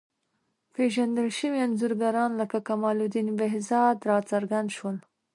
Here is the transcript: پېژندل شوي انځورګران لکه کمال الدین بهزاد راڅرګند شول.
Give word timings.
پېژندل 0.75 1.27
شوي 1.39 1.59
انځورګران 1.67 2.31
لکه 2.41 2.57
کمال 2.67 2.97
الدین 3.03 3.27
بهزاد 3.39 3.97
راڅرګند 4.09 4.69
شول. 4.77 4.97